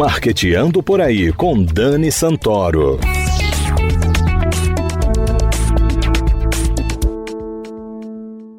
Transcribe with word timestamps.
Marqueteando 0.00 0.82
por 0.82 0.98
aí 0.98 1.30
com 1.30 1.62
Dani 1.62 2.10
Santoro. 2.10 2.98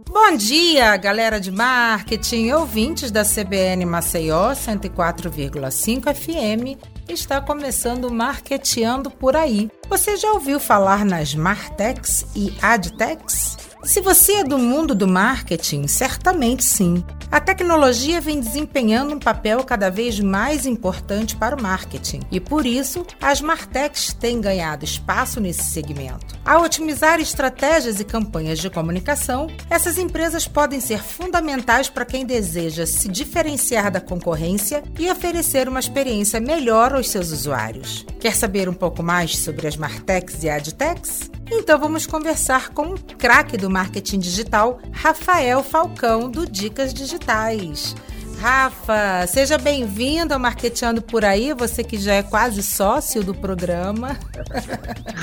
Bom 0.08 0.38
dia, 0.38 0.96
galera 0.98 1.40
de 1.40 1.52
marketing, 1.52 2.52
ouvintes 2.52 3.10
da 3.10 3.24
CBN 3.24 3.88
Maceió 3.88 4.52
104,5 4.52 6.14
FM. 6.14 6.78
Está 7.10 7.42
começando 7.42 8.12
Marqueteando 8.12 9.10
por 9.10 9.36
aí. 9.36 9.68
Você 9.90 10.18
já 10.18 10.32
ouviu 10.34 10.60
falar 10.60 11.04
nas 11.04 11.34
Martex 11.34 12.24
e 12.36 12.54
Adtex? 12.62 13.58
Se 13.84 14.00
você 14.00 14.34
é 14.34 14.44
do 14.44 14.60
mundo 14.60 14.94
do 14.94 15.08
marketing, 15.08 15.88
certamente 15.88 16.64
sim. 16.64 17.04
A 17.32 17.40
tecnologia 17.40 18.20
vem 18.20 18.42
desempenhando 18.42 19.14
um 19.14 19.20
papel 19.20 19.64
cada 19.64 19.90
vez 19.90 20.20
mais 20.20 20.66
importante 20.66 21.34
para 21.38 21.56
o 21.56 21.62
marketing 21.62 22.20
e, 22.30 22.42
por 22.42 22.66
isso, 22.66 23.06
as 23.22 23.40
Martechs 23.40 24.14
têm 24.14 24.42
ganhado 24.42 24.84
espaço 24.84 25.40
nesse 25.40 25.64
segmento. 25.64 26.38
Ao 26.44 26.62
otimizar 26.62 27.22
estratégias 27.22 28.02
e 28.02 28.04
campanhas 28.04 28.60
de 28.60 28.70
comunicação, 28.70 29.48
essas 29.70 29.98
empresas 29.98 30.46
podem 30.46 30.82
ser 30.82 31.02
fundamentais 31.02 31.88
para 31.88 32.04
quem 32.04 32.26
deseja 32.26 32.86
se 32.86 33.08
diferenciar 33.08 33.90
da 33.90 34.02
concorrência 34.02 34.84
e 35.00 35.10
oferecer 35.10 35.70
uma 35.70 35.80
experiência 35.80 36.42
melhor 36.42 36.94
aos 36.94 37.10
seus 37.10 37.32
usuários. 37.32 38.06
Quer 38.20 38.36
saber 38.36 38.68
um 38.68 38.74
pouco 38.74 39.02
mais 39.02 39.38
sobre 39.38 39.68
as 39.68 39.78
Martechs 39.78 40.44
e 40.44 40.50
Adtechs? 40.50 41.32
Então 41.54 41.78
vamos 41.78 42.08
conversar 42.08 42.70
com 42.70 42.94
o 42.94 43.00
craque 43.18 43.58
do 43.58 43.70
marketing 43.70 44.20
digital, 44.20 44.80
Rafael 44.94 45.62
Falcão, 45.62 46.32
do 46.32 46.50
Dicas 46.50 46.94
Digitais. 47.22 47.96
Rafa, 48.40 49.28
seja 49.28 49.58
bem-vindo 49.58 50.34
ao 50.34 50.40
Marketeando 50.40 51.02
por 51.02 51.24
aí, 51.24 51.54
você 51.54 51.84
que 51.84 51.98
já 51.98 52.16
é 52.16 52.24
quase 52.24 52.64
sócio 52.64 53.24
do 53.24 53.36
programa. 53.36 54.18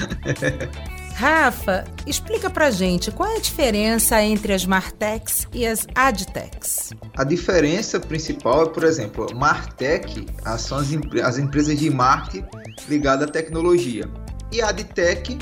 Rafa, 1.14 1.84
explica 2.06 2.48
pra 2.48 2.70
gente 2.70 3.10
qual 3.10 3.28
é 3.28 3.38
a 3.38 3.40
diferença 3.40 4.22
entre 4.22 4.52
as 4.52 4.64
Martechs 4.64 5.48
e 5.52 5.66
as 5.66 5.84
Adtechs. 5.92 6.90
A 7.16 7.24
diferença 7.24 7.98
principal 7.98 8.66
é, 8.66 8.68
por 8.68 8.84
exemplo, 8.84 9.26
Martech 9.34 10.24
são 10.56 10.78
as, 10.78 10.88
as 11.24 11.38
empresas 11.38 11.76
de 11.76 11.90
marketing 11.90 12.46
ligadas 12.88 13.28
à 13.28 13.32
tecnologia. 13.32 14.08
E 14.52 14.62
a 14.62 14.68
Adtech 14.68 15.36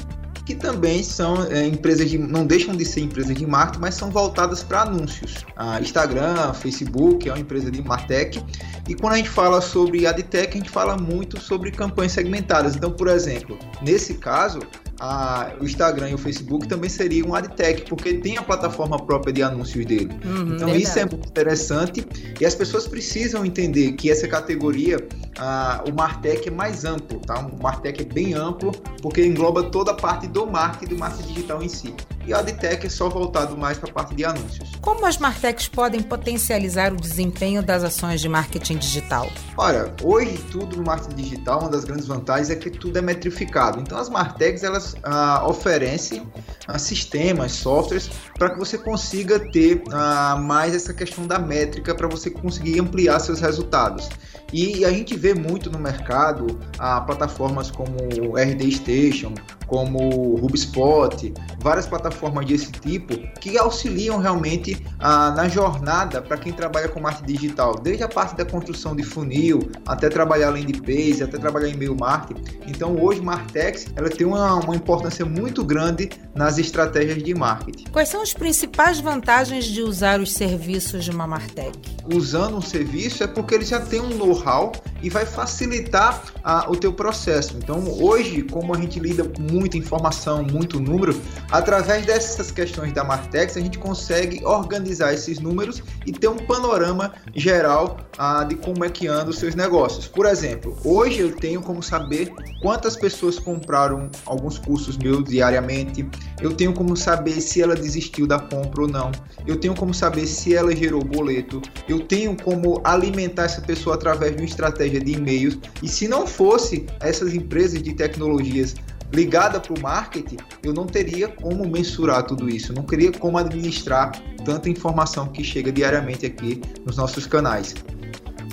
que 0.47 0.55
também 0.55 1.03
são 1.03 1.45
é, 1.51 1.67
empresas 1.67 2.09
de. 2.09 2.17
não 2.17 2.47
deixam 2.47 2.75
de 2.75 2.85
ser 2.85 3.01
empresas 3.01 3.37
de 3.37 3.45
marketing, 3.45 3.81
mas 3.81 3.97
são 3.97 4.11
voltadas 4.11 4.63
para 4.63 4.83
anúncios. 4.83 5.45
A 5.57 5.81
Instagram, 5.81 6.55
Facebook 6.55 7.29
é 7.29 7.33
uma 7.33 7.41
empresa 7.41 7.69
de 7.69 7.83
Martech. 7.83 8.41
E 8.89 8.95
quando 8.95 9.15
a 9.15 9.17
gente 9.17 9.29
fala 9.29 9.61
sobre 9.61 10.07
AdTech, 10.07 10.57
a 10.57 10.59
gente 10.59 10.71
fala 10.71 10.97
muito 10.97 11.41
sobre 11.41 11.73
campanhas 11.73 12.13
segmentadas. 12.13 12.77
Então, 12.77 12.93
por 12.93 13.09
exemplo, 13.09 13.59
nesse 13.83 14.15
caso, 14.15 14.61
a, 15.01 15.53
o 15.61 15.65
Instagram 15.65 16.11
e 16.11 16.15
o 16.15 16.19
Facebook 16.19 16.67
também 16.69 16.89
seriam 16.89 17.29
um 17.29 17.35
AdTech, 17.35 17.83
porque 17.89 18.15
tem 18.15 18.37
a 18.39 18.43
plataforma 18.43 18.99
própria 18.99 19.33
de 19.33 19.43
anúncios 19.43 19.85
dele. 19.85 20.11
Uhum, 20.25 20.55
então 20.55 20.69
verdade. 20.69 20.83
isso 20.83 20.99
é 20.99 21.05
muito 21.05 21.29
interessante 21.29 22.07
e 22.41 22.45
as 22.45 22.55
pessoas 22.55 22.87
precisam 22.87 23.45
entender 23.45 23.93
que 23.93 24.11
essa 24.11 24.27
categoria, 24.27 24.97
a, 25.39 25.85
o 25.87 25.95
Martech 25.95 26.49
é 26.49 26.51
mais 26.51 26.85
amplo, 26.85 27.21
tá? 27.21 27.39
O 27.39 27.63
Martech 27.63 28.01
é 28.01 28.05
bem 28.05 28.35
amplo, 28.35 28.73
porque 29.03 29.25
engloba 29.25 29.65
toda 29.65 29.93
a 29.93 29.95
parte 29.95 30.27
do 30.27 30.47
marketing, 30.47 30.95
do 30.95 30.99
marketing 30.99 31.29
digital 31.29 31.63
em 31.63 31.69
si 31.69 31.95
e 32.27 32.35
a 32.35 32.41
AdTech 32.41 32.87
é 32.87 32.91
só 32.91 33.09
voltado 33.09 33.57
mais 33.57 33.79
para 33.79 33.89
a 33.89 33.93
parte 33.93 34.15
de 34.15 34.25
anúncios. 34.25 34.73
Como 34.81 35.07
as 35.07 35.17
Martechs 35.17 35.69
podem 35.69 36.03
potencializar 36.03 36.93
o 36.93 36.97
desempenho 36.97 37.63
das 37.63 37.85
ações 37.85 38.21
de 38.21 38.29
marketing 38.29 38.79
digital? 38.79 39.31
Olha, 39.57 39.95
hoje 40.03 40.37
tudo 40.51 40.77
no 40.77 40.85
marketing 40.85 41.23
digital, 41.23 41.61
uma 41.61 41.71
das 41.71 41.85
grandes 41.85 42.07
vantagens 42.07 42.51
é 42.51 42.57
que 42.57 42.69
tudo 42.69 42.99
é 42.99 43.03
metrificado. 43.03 43.81
Então 43.81 43.97
as 43.97 44.09
Martechs 44.09 44.65
elas 44.65 44.86
ah, 45.03 45.47
oferecem 45.49 46.27
ah, 46.69 46.79
sistemas, 46.79 47.53
softwares 47.53 48.11
para 48.39 48.51
que 48.51 48.59
você 48.59 48.77
consiga 48.79 49.39
ter 49.39 49.83
ah, 49.93 50.37
mais 50.41 50.75
essa 50.75 50.93
questão 50.93 51.27
da 51.27 51.39
métrica 51.39 51.95
para 51.95 52.07
você 52.07 52.31
conseguir 52.31 52.81
ampliar 52.81 53.19
seus 53.21 53.41
resultados. 53.41 54.09
E 54.53 54.85
a 54.85 54.91
gente 54.91 55.17
vê 55.17 55.35
muito 55.35 55.71
no 55.71 55.79
mercado 55.79 56.59
ah, 56.79 57.01
plataformas 57.01 57.71
como 57.71 57.97
RD 58.37 58.71
Station, 58.73 59.35
como 59.67 60.37
HubSpot, 60.37 61.33
várias 61.61 61.87
plataformas 61.87 62.47
desse 62.47 62.71
tipo 62.71 63.17
que 63.41 63.59
auxiliam 63.59 64.19
realmente 64.19 64.85
ah, 64.99 65.33
na 65.33 65.49
jornada 65.49 66.23
para 66.23 66.37
quem 66.37 66.53
trabalha 66.53 66.89
com 66.89 67.01
marketing 67.01 67.33
digital, 67.33 67.75
desde 67.79 68.05
a 68.05 68.09
parte 68.09 68.37
da 68.37 68.45
construção 68.45 68.95
de 68.95 69.03
funil 69.03 69.71
até 69.87 70.09
trabalhar 70.09 70.51
landing 70.51 70.81
page, 70.81 71.23
até 71.23 71.39
trabalhar 71.39 71.69
e-mail 71.69 71.97
marketing. 71.97 72.45
Então 72.67 72.97
hoje 73.03 73.21
Martex 73.21 73.87
ela 73.97 74.09
tem 74.09 74.27
uma, 74.27 74.55
uma 74.55 74.77
importância 74.77 75.25
muito 75.25 75.65
grande 75.65 76.11
nas 76.35 76.59
estratégias 76.59 77.23
de 77.23 77.35
marketing. 77.35 77.85
Quais 77.91 78.09
são 78.09 78.23
as 78.23 78.33
principais 78.33 79.01
vantagens 79.01 79.65
de 79.65 79.83
usar 79.83 80.21
os 80.21 80.33
serviços 80.33 81.05
de 81.05 81.11
uma 81.11 81.27
Martech? 81.27 81.77
Usando 82.15 82.57
um 82.57 82.63
serviço 82.63 83.25
é 83.25 83.27
porque 83.27 83.55
ele 83.55 83.65
já 83.65 83.81
tem 83.81 84.01
um 84.01 84.17
know-how 84.37 84.73
e 85.03 85.11
vai 85.11 85.27
facilitar 85.27 86.23
ah, 86.43 86.67
o 86.69 86.77
teu 86.77 86.93
processo. 86.93 87.57
Então 87.57 87.83
hoje, 88.01 88.43
como 88.43 88.75
a 88.75 88.79
gente 88.79 88.99
lida 88.99 89.25
com 89.25 89.43
muita 89.43 89.77
informação, 89.77 90.43
muito 90.43 90.81
número, 90.81 91.21
através 91.51 92.07
dessas 92.07 92.51
questões 92.51 92.93
da 92.93 93.05
Martex, 93.05 93.57
a 93.57 93.61
gente 93.61 93.79
consegue 93.79 94.45
organizar 94.45 95.13
esses 95.13 95.39
números 95.39 95.83
e 96.05 96.13
ter 96.13 96.29
um 96.29 96.37
panorama 96.37 97.13
geral 97.35 97.99
ah, 98.19 98.45
de 98.45 98.55
como 98.57 98.85
é 98.85 98.91
que 98.91 99.07
andam 99.07 99.29
os 99.29 99.39
seus 99.39 99.55
negócios. 99.55 100.07
Por 100.07 100.27
exemplo, 100.27 100.77
hoje 100.85 101.21
eu 101.21 101.33
tenho 101.33 101.61
como 101.61 101.83
saber 101.83 102.33
quantas 102.61 102.97
pessoas 102.97 103.39
compraram 103.39 104.11
alguns 104.25 104.59
cursos 104.59 104.97
meus 104.97 105.25
diariamente, 105.25 106.09
eu 106.41 106.53
tenho 106.53 106.73
como 106.73 106.97
saber 106.97 107.41
se 107.41 107.63
ela 107.63 107.75
desistiu 107.75 108.27
da 108.27 108.39
compra 108.39 108.83
ou 108.83 108.89
não, 108.89 109.13
eu 109.47 109.57
tenho 109.57 109.75
como 109.75 109.93
saber 109.93 110.27
se 110.27 110.55
ela 110.55 110.75
gerou 110.75 111.03
boleto, 111.05 111.61
eu 111.89 112.01
tenho 112.01 112.37
como 112.37 112.81
alimentar 112.85 113.45
essa 113.45 113.61
pessoa 113.61 113.95
através 113.97 114.26
de 114.31 114.37
uma 114.37 114.45
estratégia 114.45 115.01
de 115.01 115.13
e-mails, 115.13 115.59
e 115.83 115.89
se 115.89 116.09
não 116.09 116.27
fosse 116.27 116.87
essas 117.01 117.35
empresas 117.35 117.83
de 117.83 117.95
tecnologias 117.95 118.75
ligada 119.13 119.61
para 119.61 119.73
o 119.73 119.81
marketing, 119.81 120.37
eu 120.63 120.73
não 120.73 120.87
teria 120.87 121.29
como 121.29 121.67
mensurar 121.67 122.25
tudo 122.25 122.49
isso, 122.49 122.73
não 122.73 122.83
teria 122.83 123.13
como 123.13 123.39
administrar 123.39 124.13
tanta 124.45 124.69
informação 124.69 125.27
que 125.29 125.45
chega 125.45 125.71
diariamente 125.71 126.27
aqui 126.27 126.61
nos 126.85 126.97
nossos 126.97 127.27
canais. 127.27 127.75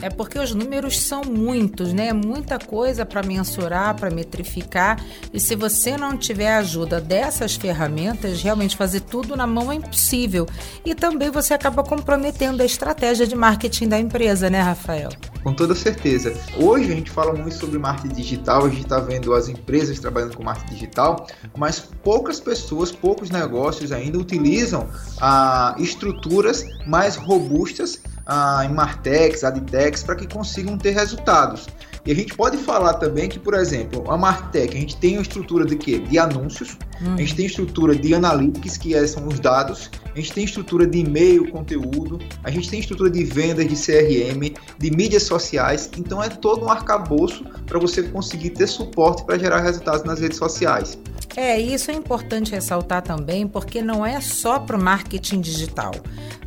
É 0.04 0.10
porque 0.10 0.38
os 0.38 0.54
números 0.54 1.00
são 1.00 1.22
muitos, 1.24 1.94
né? 1.94 2.08
É 2.08 2.14
muita 2.14 2.60
coisa 2.60 3.06
para 3.06 3.24
mensurar, 3.24 3.96
para 3.96 4.12
metrificar. 4.12 5.02
E 5.32 5.40
se 5.40 5.56
você 5.56 5.96
não 5.96 6.18
tiver 6.18 6.52
a 6.52 6.58
ajuda 6.58 7.00
dessas 7.00 7.56
ferramentas, 7.56 8.42
realmente 8.42 8.76
fazer 8.76 9.00
tudo 9.00 9.38
na 9.38 9.48
mão 9.48 9.72
é 9.72 9.76
impossível. 9.76 10.46
E 10.84 10.94
também 10.94 11.32
você 11.32 11.54
acaba 11.54 11.86
comprometendo 11.86 12.60
a 12.60 12.66
estratégia 12.66 13.26
de 13.26 13.34
marketing 13.34 13.88
da 13.88 13.98
empresa, 13.98 14.50
né, 14.50 14.60
Rafael? 14.60 15.08
Com 15.42 15.54
toda 15.54 15.74
certeza. 15.74 16.34
Hoje 16.58 16.92
a 16.92 16.96
gente 16.96 17.10
fala 17.10 17.32
muito 17.32 17.56
sobre 17.56 17.80
marketing 17.80 18.14
digital, 18.14 18.66
a 18.66 18.70
gente 18.70 18.84
está 18.84 19.00
vendo 19.00 19.34
as 19.34 19.48
empresas 19.48 20.00
trabalhando 20.00 20.36
com 20.36 20.44
marketing 20.44 20.74
digital, 20.74 21.28
mas 21.58 21.80
poucas 21.80 22.42
pessoas, 22.42 22.92
poucos 22.92 23.30
negócios 23.30 23.94
ainda 23.94 24.18
utilizam 24.18 24.86
ah, 25.22 25.76
estruturas 25.80 26.66
mais 26.86 27.16
robustas 27.16 28.02
ah, 28.26 28.64
em 28.66 28.74
Martex, 28.74 29.44
Adtex, 29.44 30.04
para 30.04 30.16
que 30.16 30.28
consigam 30.28 30.78
ter 30.78 30.92
resultados. 30.92 31.68
E 32.06 32.12
a 32.12 32.16
gente 32.16 32.36
pode 32.36 32.58
falar 32.58 32.96
também 32.96 33.30
que, 33.30 33.40
por 33.40 33.54
exemplo, 33.54 34.04
a 34.12 34.18
Martech, 34.18 34.76
a 34.76 34.80
gente 34.80 34.98
tem 34.98 35.14
uma 35.14 35.22
estrutura 35.22 35.66
de 35.66 35.78
quê? 35.78 36.00
De 36.00 36.20
anúncios, 36.20 36.78
hum. 37.02 37.14
a 37.14 37.18
gente 37.18 37.34
tem 37.34 37.46
estrutura 37.46 37.96
de 37.96 38.14
analytics, 38.14 38.78
que 38.78 38.94
é, 38.94 39.08
são 39.08 39.26
os 39.26 39.40
dados, 39.40 39.90
a 40.14 40.20
gente 40.20 40.34
tem 40.34 40.44
estrutura 40.44 40.86
de 40.86 41.00
e-mail, 41.00 41.50
conteúdo, 41.50 42.20
a 42.44 42.52
gente 42.52 42.70
tem 42.70 42.82
estrutura 42.82 43.10
de 43.10 43.24
vendas, 43.24 43.66
de 43.66 43.76
CRM, 43.76 44.54
de 44.78 44.92
mídias 44.92 45.24
sociais, 45.24 45.90
então 45.98 46.22
é 46.22 46.28
todo 46.28 46.66
um 46.66 46.70
arcabouço 46.70 47.46
para 47.66 47.80
você 47.80 48.04
conseguir 48.04 48.50
ter 48.50 48.68
suporte 48.68 49.24
para 49.24 49.40
gerar 49.40 49.62
resultados 49.62 50.04
nas 50.04 50.20
redes 50.20 50.38
sociais. 50.38 50.98
É, 51.36 51.60
isso 51.60 51.90
é 51.90 51.94
importante 51.96 52.52
ressaltar 52.52 53.02
também, 53.02 53.48
porque 53.48 53.82
não 53.82 54.06
é 54.06 54.22
só 54.22 54.60
para 54.60 54.78
o 54.78 54.82
marketing 54.82 55.42
digital. 55.42 55.92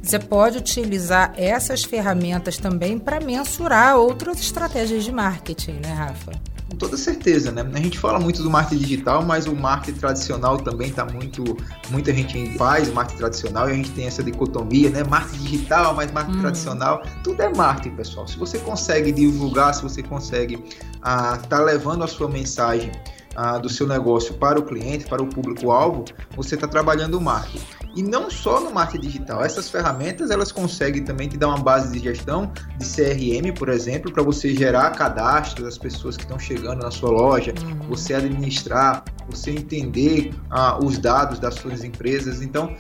Você 0.00 0.20
pode 0.20 0.58
utilizar 0.58 1.34
essas 1.36 1.82
ferramentas 1.82 2.56
também 2.56 2.96
para 2.96 3.18
mensurar 3.18 3.96
outras 3.96 4.38
estratégias 4.38 5.02
de 5.02 5.10
marketing, 5.10 5.45
né, 5.80 5.92
Rafa? 5.92 6.32
Com 6.68 6.76
toda 6.76 6.96
certeza, 6.96 7.52
né? 7.52 7.64
A 7.74 7.78
gente 7.78 7.98
fala 7.98 8.18
muito 8.18 8.42
do 8.42 8.50
marketing 8.50 8.82
digital, 8.82 9.24
mas 9.24 9.46
o 9.46 9.54
marketing 9.54 9.98
tradicional 9.98 10.56
também 10.56 10.88
está 10.88 11.04
muito. 11.04 11.56
Muita 11.90 12.12
gente 12.12 12.56
faz 12.58 12.92
marketing 12.92 13.18
tradicional 13.18 13.68
e 13.68 13.72
a 13.72 13.74
gente 13.74 13.90
tem 13.92 14.06
essa 14.06 14.22
dicotomia, 14.22 14.90
né? 14.90 15.04
Marketing 15.04 15.44
digital, 15.44 15.94
mas 15.94 16.10
marketing 16.10 16.38
hum. 16.38 16.42
tradicional. 16.42 17.02
Tudo 17.22 17.40
é 17.40 17.54
marketing, 17.54 17.94
pessoal. 17.94 18.26
Se 18.26 18.36
você 18.36 18.58
consegue 18.58 19.12
divulgar, 19.12 19.74
se 19.74 19.82
você 19.82 20.02
consegue 20.02 20.54
estar 20.54 21.34
ah, 21.34 21.36
tá 21.36 21.60
levando 21.60 22.02
a 22.02 22.08
sua 22.08 22.28
mensagem 22.28 22.90
ah, 23.36 23.58
do 23.58 23.68
seu 23.68 23.86
negócio 23.86 24.34
para 24.34 24.58
o 24.58 24.62
cliente, 24.62 25.04
para 25.06 25.22
o 25.22 25.26
público-alvo, 25.26 26.04
você 26.34 26.54
está 26.54 26.66
trabalhando 26.66 27.18
o 27.18 27.20
marketing. 27.20 27.64
E 27.94 28.02
não 28.02 28.30
só 28.30 28.60
no 28.60 28.70
marketing 28.70 29.06
digital, 29.06 29.44
essas 29.44 29.70
ferramentas 29.70 30.30
elas 30.30 30.50
conseguem 30.50 31.04
também 31.04 31.28
te 31.28 31.36
dar 31.36 31.48
uma 31.48 31.58
base 31.58 31.92
de 31.92 31.98
gestão 31.98 32.50
de 32.78 32.84
CRM, 32.84 33.52
por 33.54 33.68
exemplo, 33.68 34.12
para 34.12 34.22
você 34.22 34.54
gerar 34.54 34.90
cadastro 34.92 35.64
das 35.64 35.78
pessoas 35.78 36.16
que 36.16 36.22
estão 36.22 36.38
chegando 36.38 36.82
na 36.82 36.90
sua 36.90 37.10
loja, 37.10 37.54
uhum. 37.62 37.88
você 37.88 38.14
administrar, 38.14 39.04
você 39.30 39.50
entender 39.50 40.34
ah, 40.50 40.78
os 40.82 40.98
dados 40.98 41.38
das 41.38 41.54
suas 41.54 41.84
empresas. 41.84 42.42
Então, 42.42 42.74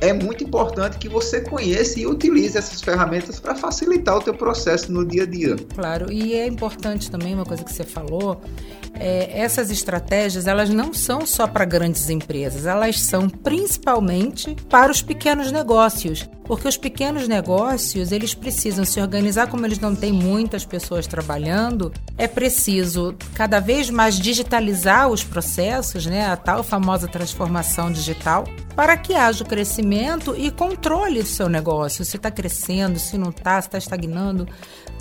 é 0.00 0.12
muito 0.12 0.42
importante 0.42 0.98
que 0.98 1.08
você 1.08 1.42
conheça 1.42 2.00
e 2.00 2.06
utilize 2.06 2.56
essas 2.56 2.80
ferramentas 2.80 3.38
para 3.38 3.54
facilitar 3.54 4.16
o 4.16 4.20
teu 4.20 4.34
processo 4.34 4.90
no 4.90 5.04
dia 5.04 5.24
a 5.24 5.26
dia. 5.26 5.56
Claro, 5.74 6.10
e 6.10 6.34
é 6.34 6.46
importante 6.46 7.10
também 7.10 7.34
uma 7.34 7.44
coisa 7.44 7.62
que 7.62 7.72
você 7.72 7.84
falou, 7.84 8.40
é, 9.00 9.40
essas 9.40 9.70
estratégias 9.70 10.46
elas 10.46 10.68
não 10.68 10.92
são 10.92 11.24
só 11.26 11.46
para 11.46 11.64
grandes 11.64 12.10
empresas, 12.10 12.66
elas 12.66 13.00
são 13.00 13.30
principalmente 13.30 14.54
para 14.68 14.92
os 14.92 15.00
pequenos 15.00 15.50
negócios, 15.50 16.28
porque 16.44 16.68
os 16.68 16.76
pequenos 16.76 17.26
negócios 17.26 18.12
eles 18.12 18.34
precisam 18.34 18.84
se 18.84 19.00
organizar 19.00 19.48
como 19.48 19.64
eles 19.64 19.78
não 19.78 19.94
têm 19.94 20.12
muitas 20.12 20.66
pessoas 20.66 21.06
trabalhando, 21.06 21.90
é 22.18 22.28
preciso 22.28 23.16
cada 23.34 23.58
vez 23.58 23.88
mais 23.88 24.16
digitalizar 24.18 25.08
os 25.08 25.24
processos, 25.24 26.04
né, 26.04 26.26
a 26.26 26.36
tal 26.36 26.62
famosa 26.62 27.08
transformação 27.08 27.90
digital 27.90 28.44
para 28.80 28.96
que 28.96 29.14
haja 29.14 29.44
o 29.44 29.46
crescimento 29.46 30.34
e 30.36 30.50
controle 30.50 31.22
do 31.22 31.28
seu 31.28 31.48
negócio, 31.48 32.04
se 32.04 32.16
está 32.16 32.30
crescendo, 32.30 32.98
se 32.98 33.18
não 33.18 33.30
está, 33.30 33.60
se 33.60 33.68
está 33.68 33.78
estagnando. 33.78 34.48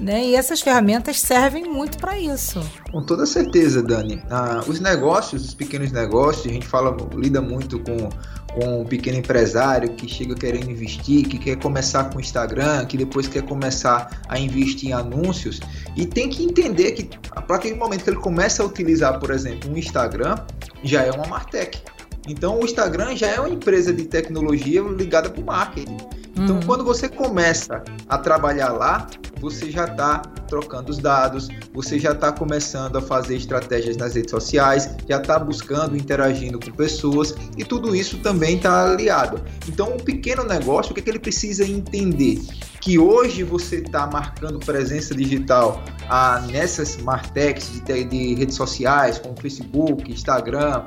Né? 0.02 0.26
E 0.26 0.36
essas 0.36 0.62
ferramentas 0.62 1.20
servem 1.20 1.64
muito 1.64 1.98
para 1.98 2.20
isso. 2.20 2.62
Com 2.92 3.06
toda 3.06 3.26
certeza, 3.26 3.82
Dani. 3.90 4.22
Ah, 4.30 4.62
os 4.68 4.80
negócios, 4.80 5.44
os 5.44 5.54
pequenos 5.54 5.92
negócios, 5.92 6.46
a 6.46 6.50
gente 6.50 6.68
fala, 6.68 6.96
lida 7.16 7.42
muito 7.42 7.80
com 7.80 8.10
com 8.54 8.82
um 8.82 8.86
pequeno 8.86 9.18
empresário 9.18 9.90
que 9.92 10.08
chega 10.08 10.36
querendo 10.36 10.70
investir, 10.70 11.28
que 11.28 11.38
quer 11.38 11.58
começar 11.58 12.06
com 12.06 12.18
o 12.18 12.22
Instagram, 12.22 12.86
que 12.86 12.98
depois 12.98 13.28
quer 13.28 13.44
começar 13.44 14.22
a 14.28 14.40
investir 14.40 14.90
em 14.90 14.94
anúncios 14.94 15.60
e 15.96 16.06
tem 16.06 16.30
que 16.30 16.44
entender 16.44 16.94
que 16.94 17.10
a 17.32 17.42
partir 17.42 17.72
do 17.72 17.78
momento 17.78 18.04
que 18.04 18.10
ele 18.10 18.18
começa 18.18 18.64
a 18.64 18.66
utilizar, 18.66 19.20
por 19.20 19.32
exemplo, 19.32 19.72
um 19.72 19.78
Instagram, 19.78 20.36
já 20.84 21.04
é 21.04 21.12
uma 21.12 21.28
Martech. 21.28 21.82
Então 22.28 22.60
o 22.60 22.66
Instagram 22.66 23.16
já 23.16 23.28
é 23.28 23.40
uma 23.40 23.50
empresa 23.50 23.94
de 23.94 24.06
tecnologia 24.06 24.82
ligada 24.82 25.30
para 25.30 25.42
o 25.42 25.46
marketing. 25.46 25.98
Então 26.36 26.56
uhum. 26.56 26.62
quando 26.66 26.84
você 26.84 27.08
começa 27.08 27.84
a 28.08 28.18
trabalhar 28.18 28.72
lá, 28.72 29.08
você 29.40 29.72
já 29.72 29.86
está 29.86 30.20
trocando 30.48 30.92
os 30.92 30.98
dados, 30.98 31.48
você 31.74 32.00
já 32.00 32.12
está 32.12 32.32
começando 32.32 32.98
a 32.98 33.02
fazer 33.02 33.36
estratégias 33.36 33.98
nas 33.98 34.16
redes 34.16 34.32
sociais, 34.32 34.96
já 35.08 35.18
está 35.18 35.38
buscando, 35.40 35.96
interagindo 35.96 36.60
com 36.60 36.72
pessoas 36.72 37.36
e 37.58 37.64
tudo 37.64 37.96
isso 37.96 38.18
também 38.20 38.58
está 38.58 38.92
aliado. 38.92 39.42
Então, 39.68 39.94
um 39.94 39.98
pequeno 39.98 40.44
negócio, 40.44 40.92
o 40.92 40.94
que, 40.94 41.02
é 41.02 41.04
que 41.04 41.10
ele 41.10 41.20
precisa 41.20 41.66
entender? 41.66 42.40
Que 42.82 42.98
hoje 42.98 43.44
você 43.44 43.78
está 43.78 44.08
marcando 44.08 44.60
presença 44.60 45.14
digital 45.14 45.84
ah, 46.10 46.42
nessas 46.52 46.98
martechs 46.98 47.82
de, 47.84 48.04
de 48.06 48.36
redes 48.36 48.56
sociais, 48.56 49.20
como 49.20 49.40
Facebook, 49.40 50.12
Instagram, 50.12 50.84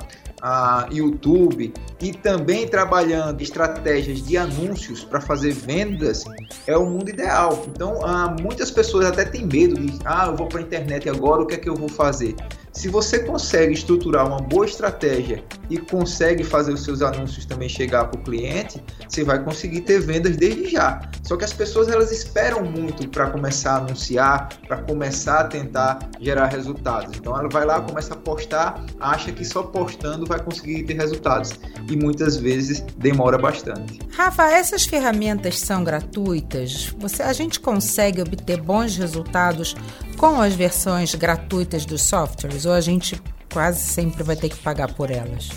YouTube 0.91 1.73
e 2.01 2.11
também 2.11 2.67
trabalhando 2.67 3.41
estratégias 3.41 4.21
de 4.21 4.37
anúncios 4.37 5.03
para 5.03 5.21
fazer 5.21 5.53
vendas 5.53 6.25
é 6.67 6.77
o 6.77 6.85
mundo 6.85 7.09
ideal. 7.09 7.65
Então, 7.67 8.05
há 8.05 8.35
muitas 8.41 8.69
pessoas 8.69 9.05
até 9.05 9.23
têm 9.23 9.45
medo 9.45 9.79
de, 9.79 9.97
ah, 10.03 10.27
eu 10.27 10.35
vou 10.35 10.47
para 10.47 10.59
a 10.59 10.63
internet 10.63 11.09
agora, 11.09 11.41
o 11.41 11.45
que 11.45 11.55
é 11.55 11.57
que 11.57 11.69
eu 11.69 11.75
vou 11.75 11.87
fazer? 11.87 12.35
Se 12.73 12.89
você 12.89 13.19
consegue 13.19 13.73
estruturar 13.73 14.27
uma 14.27 14.39
boa 14.39 14.65
estratégia 14.65 15.43
e 15.69 15.77
consegue 15.77 16.43
fazer 16.43 16.73
os 16.73 16.83
seus 16.83 17.03
anúncios 17.03 17.45
também 17.45 17.69
chegar 17.69 18.05
para 18.05 18.19
o 18.19 18.23
cliente, 18.23 18.83
você 19.07 19.23
vai 19.23 19.43
conseguir 19.43 19.81
ter 19.81 19.99
vendas 19.99 20.35
desde 20.35 20.69
já. 20.69 20.99
Só 21.21 21.37
que 21.37 21.45
as 21.45 21.53
pessoas 21.53 21.87
elas 21.87 22.11
esperam 22.11 22.63
muito 22.63 23.07
para 23.07 23.29
começar 23.29 23.73
a 23.73 23.77
anunciar, 23.77 24.49
para 24.67 24.77
começar 24.77 25.41
a 25.41 25.43
tentar 25.43 25.99
gerar 26.19 26.47
resultados. 26.47 27.15
Então 27.15 27.37
ela 27.37 27.47
vai 27.47 27.63
lá, 27.63 27.79
começa 27.79 28.12
postar, 28.23 28.83
acha 28.99 29.31
que 29.31 29.43
só 29.43 29.63
postando 29.63 30.25
vai 30.25 30.41
conseguir 30.41 30.83
ter 30.83 30.93
resultados 30.93 31.51
e 31.89 31.95
muitas 31.95 32.37
vezes 32.37 32.81
demora 32.97 33.37
bastante. 33.37 33.99
Rafa, 34.15 34.49
essas 34.49 34.85
ferramentas 34.85 35.59
são 35.59 35.83
gratuitas? 35.83 36.93
Você, 36.99 37.21
a 37.21 37.33
gente 37.33 37.59
consegue 37.59 38.21
obter 38.21 38.61
bons 38.61 38.95
resultados 38.95 39.75
com 40.17 40.41
as 40.41 40.53
versões 40.53 41.13
gratuitas 41.15 41.85
dos 41.85 42.01
softwares 42.01 42.65
ou 42.65 42.73
a 42.73 42.81
gente 42.81 43.21
quase 43.51 43.81
sempre 43.81 44.23
vai 44.23 44.35
ter 44.35 44.49
que 44.49 44.57
pagar 44.57 44.93
por 44.93 45.11
elas? 45.11 45.49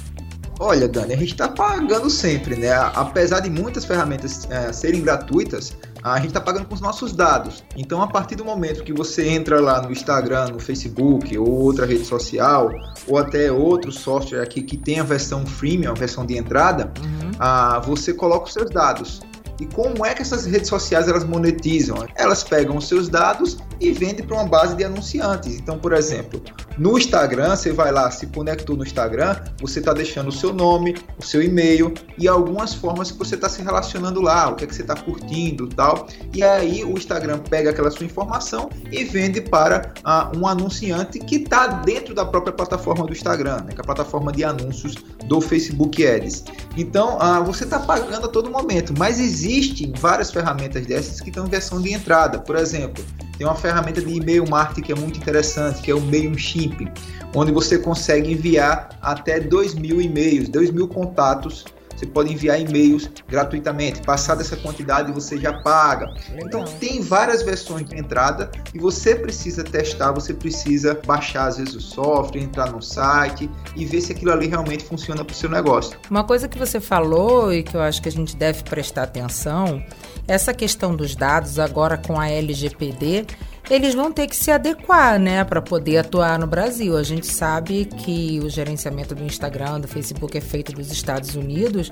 Olha, 0.58 0.88
Dani, 0.88 1.12
a 1.12 1.16
gente 1.16 1.32
está 1.32 1.48
pagando 1.48 2.08
sempre, 2.08 2.56
né? 2.56 2.72
Apesar 2.72 3.40
de 3.40 3.50
muitas 3.50 3.84
ferramentas 3.84 4.48
é, 4.50 4.72
serem 4.72 5.02
gratuitas, 5.02 5.76
a 6.12 6.18
gente 6.18 6.28
está 6.28 6.40
pagando 6.40 6.66
com 6.66 6.74
os 6.74 6.80
nossos 6.80 7.12
dados. 7.12 7.64
Então, 7.76 8.00
a 8.00 8.06
partir 8.06 8.36
do 8.36 8.44
momento 8.44 8.84
que 8.84 8.92
você 8.92 9.28
entra 9.28 9.60
lá 9.60 9.82
no 9.82 9.90
Instagram, 9.90 10.48
no 10.48 10.60
Facebook 10.60 11.36
ou 11.36 11.48
outra 11.48 11.84
rede 11.84 12.04
social, 12.04 12.70
ou 13.06 13.18
até 13.18 13.50
outro 13.50 13.90
software 13.90 14.42
aqui 14.42 14.62
que 14.62 14.76
tem 14.76 15.00
a 15.00 15.02
versão 15.02 15.44
freemium, 15.44 15.90
a 15.90 15.94
versão 15.94 16.24
de 16.24 16.36
entrada, 16.36 16.92
uhum. 17.00 17.30
ah, 17.38 17.80
você 17.80 18.14
coloca 18.14 18.46
os 18.46 18.52
seus 18.52 18.70
dados. 18.70 19.20
E 19.60 19.66
como 19.66 20.04
é 20.04 20.14
que 20.14 20.22
essas 20.22 20.46
redes 20.46 20.68
sociais 20.68 21.08
elas 21.08 21.24
monetizam? 21.24 22.06
Elas 22.14 22.44
pegam 22.44 22.76
os 22.76 22.88
seus 22.88 23.08
dados 23.08 23.58
e 23.80 23.92
vendem 23.92 24.24
para 24.26 24.36
uma 24.36 24.46
base 24.46 24.74
de 24.76 24.84
anunciantes. 24.84 25.54
Então, 25.54 25.78
por 25.78 25.92
exemplo, 25.92 26.42
no 26.78 26.98
Instagram, 26.98 27.56
você 27.56 27.72
vai 27.72 27.90
lá, 27.90 28.10
se 28.10 28.26
conectou 28.26 28.76
no 28.76 28.84
Instagram, 28.84 29.36
você 29.60 29.78
está 29.78 29.92
deixando 29.92 30.28
o 30.28 30.32
seu 30.32 30.52
nome, 30.52 30.96
o 31.18 31.24
seu 31.24 31.42
e-mail 31.42 31.92
e 32.18 32.28
algumas 32.28 32.74
formas 32.74 33.10
que 33.10 33.18
você 33.18 33.34
está 33.34 33.48
se 33.48 33.62
relacionando 33.62 34.20
lá, 34.20 34.48
o 34.50 34.56
que 34.56 34.64
é 34.64 34.66
que 34.66 34.74
você 34.74 34.82
está 34.82 34.94
curtindo 34.94 35.68
tal. 35.68 36.06
E 36.34 36.42
aí 36.42 36.84
o 36.84 36.96
Instagram 36.96 37.38
pega 37.38 37.70
aquela 37.70 37.90
sua 37.90 38.06
informação 38.06 38.68
e 38.90 39.04
vende 39.04 39.40
para 39.40 39.92
uh, 40.04 40.36
um 40.38 40.46
anunciante 40.46 41.18
que 41.18 41.36
está 41.36 41.66
dentro 41.66 42.14
da 42.14 42.24
própria 42.24 42.52
plataforma 42.52 43.06
do 43.06 43.12
Instagram, 43.12 43.58
né, 43.62 43.72
que 43.72 43.78
é 43.78 43.80
a 43.80 43.84
plataforma 43.84 44.32
de 44.32 44.44
anúncios 44.44 44.94
do 45.26 45.40
Facebook 45.40 46.06
Ads. 46.06 46.44
Então, 46.76 47.18
uh, 47.18 47.44
você 47.44 47.64
está 47.64 47.78
pagando 47.78 48.26
a 48.26 48.28
todo 48.28 48.50
momento, 48.50 48.92
mas 48.98 49.18
existem 49.46 49.92
várias 49.98 50.30
ferramentas 50.30 50.86
dessas 50.86 51.20
que 51.20 51.28
estão 51.28 51.46
em 51.46 51.48
versão 51.48 51.80
de 51.80 51.92
entrada. 51.92 52.38
Por 52.40 52.56
exemplo, 52.56 53.04
tem 53.38 53.46
uma 53.46 53.54
ferramenta 53.54 54.00
de 54.00 54.12
e-mail 54.12 54.48
marketing 54.48 54.82
que 54.82 54.92
é 54.92 54.94
muito 54.94 55.18
interessante, 55.18 55.80
que 55.82 55.90
é 55.90 55.94
o 55.94 56.00
MailChimp, 56.00 56.88
onde 57.34 57.52
você 57.52 57.78
consegue 57.78 58.32
enviar 58.32 58.98
até 59.00 59.38
2 59.38 59.74
mil 59.74 60.00
e-mails, 60.00 60.48
2 60.48 60.70
mil 60.70 60.88
contatos. 60.88 61.64
Você 61.96 62.06
pode 62.06 62.32
enviar 62.32 62.60
e-mails 62.60 63.10
gratuitamente. 63.26 64.02
Passar 64.02 64.34
dessa 64.34 64.56
quantidade 64.56 65.10
você 65.12 65.38
já 65.38 65.52
paga. 65.62 66.06
Então 66.36 66.64
tem 66.64 67.00
várias 67.00 67.42
versões 67.42 67.88
de 67.88 67.98
entrada 67.98 68.50
e 68.74 68.78
você 68.78 69.14
precisa 69.14 69.64
testar, 69.64 70.12
você 70.12 70.34
precisa 70.34 71.00
baixar 71.06 71.46
às 71.46 71.56
vezes 71.56 71.74
o 71.74 71.80
software, 71.80 72.42
entrar 72.42 72.70
no 72.70 72.82
site 72.82 73.50
e 73.74 73.84
ver 73.84 74.00
se 74.00 74.12
aquilo 74.12 74.32
ali 74.32 74.46
realmente 74.46 74.84
funciona 74.84 75.24
para 75.24 75.32
o 75.32 75.36
seu 75.36 75.48
negócio. 75.48 75.98
Uma 76.10 76.24
coisa 76.24 76.46
que 76.48 76.58
você 76.58 76.80
falou 76.80 77.52
e 77.52 77.62
que 77.62 77.74
eu 77.74 77.80
acho 77.80 78.02
que 78.02 78.08
a 78.08 78.12
gente 78.12 78.36
deve 78.36 78.62
prestar 78.62 79.04
atenção 79.04 79.82
essa 80.28 80.52
questão 80.52 80.94
dos 80.94 81.14
dados 81.14 81.58
agora 81.58 81.96
com 81.96 82.18
a 82.18 82.28
LGPD, 82.28 83.26
eles 83.68 83.94
vão 83.94 84.12
ter 84.12 84.26
que 84.26 84.36
se 84.36 84.50
adequar, 84.50 85.18
né, 85.18 85.44
para 85.44 85.60
poder 85.60 85.98
atuar 85.98 86.38
no 86.38 86.46
Brasil. 86.46 86.96
A 86.96 87.02
gente 87.02 87.26
sabe 87.26 87.84
que 87.84 88.40
o 88.42 88.48
gerenciamento 88.48 89.14
do 89.14 89.24
Instagram, 89.24 89.80
do 89.80 89.88
Facebook 89.88 90.36
é 90.36 90.40
feito 90.40 90.72
dos 90.72 90.90
Estados 90.92 91.34
Unidos, 91.34 91.90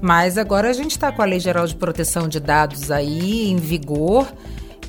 mas 0.00 0.38
agora 0.38 0.70
a 0.70 0.72
gente 0.72 0.92
está 0.92 1.12
com 1.12 1.22
a 1.22 1.24
Lei 1.24 1.40
Geral 1.40 1.66
de 1.66 1.74
Proteção 1.74 2.26
de 2.28 2.40
Dados 2.40 2.90
aí 2.90 3.50
em 3.50 3.56
vigor 3.56 4.26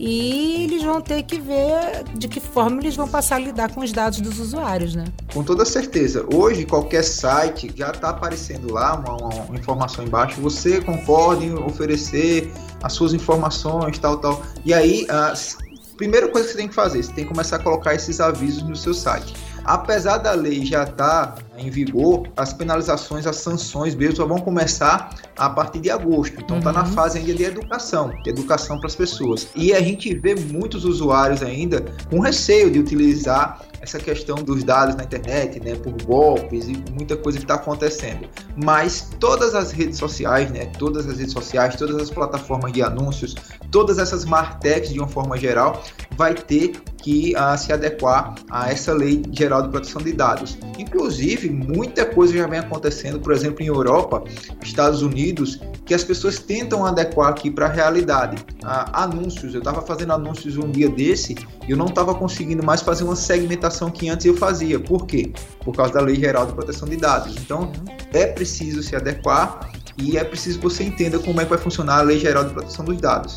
e 0.03 0.63
eles 0.63 0.81
vão 0.81 1.00
ter 1.00 1.21
que 1.21 1.39
ver 1.39 2.03
de 2.15 2.27
que 2.27 2.39
forma 2.39 2.81
eles 2.81 2.95
vão 2.95 3.07
passar 3.07 3.35
a 3.35 3.39
lidar 3.39 3.71
com 3.71 3.81
os 3.81 3.91
dados 3.91 4.19
dos 4.19 4.39
usuários, 4.39 4.95
né? 4.95 5.05
Com 5.31 5.43
toda 5.43 5.63
certeza. 5.63 6.25
Hoje, 6.33 6.65
qualquer 6.65 7.03
site 7.03 7.71
já 7.75 7.91
está 7.91 8.09
aparecendo 8.09 8.73
lá 8.73 8.95
uma, 8.95 9.15
uma, 9.15 9.55
informação 9.55 10.03
embaixo. 10.03 10.41
Você 10.41 10.81
concorda 10.81 11.45
em 11.45 11.53
oferecer 11.53 12.51
as 12.81 12.93
suas 12.93 13.13
informações, 13.13 14.00
tal, 14.00 14.17
tal. 14.17 14.41
E 14.65 14.73
aí, 14.73 15.05
a 15.07 15.35
primeira 16.01 16.27
coisa 16.27 16.48
que 16.48 16.53
você 16.53 16.58
tem 16.58 16.67
que 16.67 16.74
fazer, 16.74 17.03
você 17.03 17.13
tem 17.13 17.24
que 17.24 17.29
começar 17.29 17.58
a 17.58 17.60
colocar 17.60 17.93
esses 17.93 18.20
avisos 18.20 18.63
no 18.63 18.75
seu 18.75 18.91
site. 18.91 19.36
Apesar 19.63 20.18
da 20.18 20.32
lei 20.32 20.65
já 20.65 20.84
estar 20.84 21.27
tá 21.27 21.36
em 21.58 21.70
vigor, 21.70 22.27
as 22.36 22.53
penalizações, 22.53 23.27
as 23.27 23.38
sanções 23.38 23.96
mesmo 23.96 24.15
só 24.15 24.25
vão 24.25 24.39
começar 24.39 25.15
a 25.38 25.50
partir 25.50 25.80
de 25.80 25.89
agosto. 25.89 26.39
Então 26.41 26.58
está 26.58 26.70
uhum. 26.70 26.77
na 26.77 26.86
fase 26.86 27.20
ainda 27.20 27.34
de 27.34 27.44
educação, 27.44 28.12
de 28.24 28.30
educação 28.30 28.77
para 28.77 28.88
as 28.88 28.96
pessoas. 28.96 29.48
E 29.56 29.74
a 29.74 29.82
gente 29.82 30.13
vê 30.15 30.36
muitos 30.36 30.86
usuários 30.86 31.44
ainda 31.44 31.86
com 32.10 32.20
receio 32.20 32.72
de 32.72 32.80
utilizar 32.80 33.62
essa 33.82 33.98
questão 33.98 34.36
dos 34.36 34.63
dados 34.63 34.96
na 34.96 35.03
internet, 35.03 35.60
né, 35.60 35.75
por 35.75 35.91
golpes 36.03 36.68
e 36.68 36.77
muita 36.91 37.18
coisa 37.18 37.39
que 37.39 37.44
está 37.44 37.56
acontecendo. 37.56 38.30
Mas 38.63 39.10
todas 39.20 39.56
as 39.56 39.72
redes 39.72 39.98
sociais, 39.98 40.51
né, 40.51 40.68
todas 40.77 41.08
as 41.08 41.18
redes 41.18 41.34
sociais, 41.34 41.75
todas 41.75 41.96
as 41.96 42.10
plataformas 42.10 42.72
de 42.72 42.84
anúncios, 42.84 43.36
todas 43.72 43.98
essas 43.98 44.24
martechs 44.24 44.94
de 44.94 45.00
uma 45.00 45.08
forma 45.08 45.36
geral, 45.36 45.84
vai 46.15 46.36
ter 46.36 46.74
que 47.01 47.34
se 47.58 47.74
adequar 47.74 48.36
a 48.50 48.72
essa 48.72 48.93
lei 48.93 49.22
geral 49.31 49.63
de 49.63 49.70
proteção 49.70 50.01
de 50.01 50.13
dados. 50.13 50.58
Inclusive, 50.77 51.50
muita 51.50 52.05
coisa 52.05 52.34
já 52.34 52.48
vem 52.48 52.60
acontecendo, 52.60 53.20
por 53.20 53.34
exemplo, 53.34 53.63
em 53.63 53.67
Europa, 53.67 54.24
Estados 54.63 55.01
Unidos, 55.01 55.60
que 55.86 55.93
as 55.93 56.03
pessoas 56.03 56.39
tentam 56.39 56.86
adequar 56.86 57.29
aqui 57.29 57.50
para 57.50 57.65
a 57.65 57.70
realidade. 57.70 58.38
Ah, 58.63 59.03
anúncios, 59.03 59.53
eu 59.53 59.60
estava 59.60 59.81
fazendo 59.81 60.13
anúncios 60.13 60.58
um 60.58 60.70
dia 60.70 60.89
desse 60.89 61.36
e 61.67 61.72
eu 61.72 61.77
não 61.77 61.88
estava 61.88 62.13
conseguindo 62.13 62.63
mais 62.63 62.81
fazer 62.81 63.03
uma 63.03 63.15
segmentação 63.15 63.89
que 63.89 64.10
antes 64.10 64.25
eu 64.25 64.36
fazia. 64.38 64.79
Por 64.79 65.05
quê? 65.05 65.31
Por 65.63 65.75
causa 65.75 65.93
da 65.93 66.01
Lei 66.01 66.15
Geral 66.15 66.46
de 66.46 66.53
Proteção 66.53 66.88
de 66.88 66.98
Dados. 66.98 67.36
Então, 67.38 67.72
é 68.13 68.27
preciso 68.27 68.81
se 68.84 68.96
adequar 68.96 69.72
e 69.98 70.17
é 70.17 70.24
preciso 70.24 70.60
que 70.60 70.63
você 70.63 70.84
entenda 70.84 71.20
como 71.20 71.41
é 71.41 71.43
que 71.43 71.50
vai 71.50 71.60
funcionar 71.60 72.00
a 72.00 72.01
Lei 72.01 72.20
Geral 72.20 72.46
de 72.46 72.53
Proteção 72.53 72.86
dos 72.86 72.98
Dados. 72.98 73.36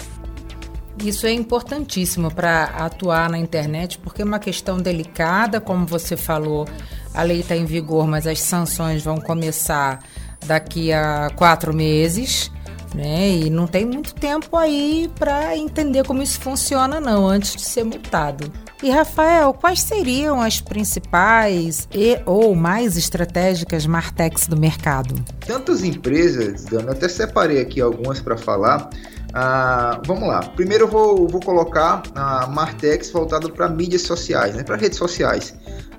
Isso 0.99 1.27
é 1.27 1.33
importantíssimo 1.33 2.33
para 2.33 2.65
atuar 2.65 3.29
na 3.29 3.39
internet, 3.39 3.99
porque 3.99 4.23
é 4.23 4.25
uma 4.25 4.39
questão 4.39 4.79
delicada, 4.79 5.61
como 5.61 5.87
você 5.87 6.17
falou, 6.17 6.67
a 7.13 7.23
lei 7.23 7.41
está 7.41 7.57
em 7.57 7.65
vigor, 7.65 8.07
mas 8.07 8.27
as 8.27 8.41
sanções 8.41 9.03
vão 9.03 9.17
começar 9.17 9.99
daqui 10.47 10.93
a 10.93 11.31
quatro 11.37 11.75
meses. 11.75 12.51
Né? 12.95 13.31
E 13.31 13.51
não 13.51 13.67
tem 13.67 13.85
muito 13.85 14.15
tempo 14.15 14.57
aí 14.57 15.11
para 15.19 15.57
entender 15.57 16.05
como 16.05 16.23
isso 16.23 16.39
funciona, 16.39 17.01
não, 17.01 17.27
antes 17.27 17.57
de 17.57 17.63
ser 17.63 17.83
multado. 17.83 18.53
E 18.85 18.91
Rafael, 18.91 19.53
quais 19.53 19.81
seriam 19.81 20.41
as 20.41 20.61
principais 20.61 21.89
e 21.93 22.21
ou 22.25 22.55
mais 22.55 22.97
estratégicas 22.97 23.85
Martex 23.85 24.47
do 24.47 24.57
mercado? 24.57 25.17
Tantas 25.45 25.83
empresas, 25.83 26.67
Dana, 26.67 26.93
até 26.93 27.09
separei 27.09 27.61
aqui 27.61 27.81
algumas 27.81 28.21
para 28.21 28.37
falar. 28.37 28.91
Ah, 29.37 30.01
vamos 30.07 30.29
lá. 30.29 30.41
Primeiro 30.41 30.85
eu 30.85 30.89
vou, 30.89 31.27
vou 31.27 31.41
colocar 31.41 32.05
a 32.15 32.47
Martex 32.47 33.11
voltado 33.11 33.51
para 33.53 33.69
mídias 33.69 34.03
sociais, 34.03 34.55
né? 34.55 34.63
para 34.63 34.77
redes 34.77 34.97
sociais. 34.97 35.57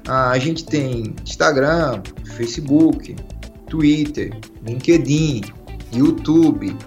Ah, 0.08 0.32
a 0.32 0.39
gente 0.39 0.65
tem 0.65 1.13
Instagram, 1.22 2.01
Facebook, 2.38 3.13
Twitter, 3.70 4.32
LinkedIn, 4.65 5.42
YouTube, 5.92 6.77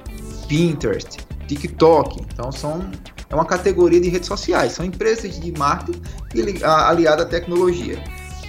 Pinterest, 0.49 1.19
TikTok. 1.47 2.23
Então 2.33 2.51
são 2.51 2.91
é 3.31 3.35
uma 3.35 3.45
categoria 3.45 4.01
de 4.01 4.09
redes 4.09 4.27
sociais. 4.27 4.73
São 4.73 4.87
empresas 4.87 5.39
de 5.39 5.53
marketing 5.53 6.01
aliada 6.65 7.25
à 7.25 7.27
tecnologia. 7.27 8.03